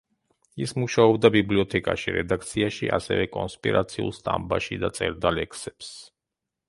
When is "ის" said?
0.67-0.71